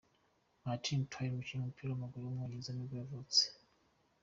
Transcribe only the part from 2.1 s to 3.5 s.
w’umwongereza nibwo yavutse.